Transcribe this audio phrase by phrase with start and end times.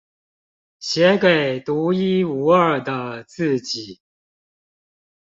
[0.79, 4.01] 寫給獨一無二的自己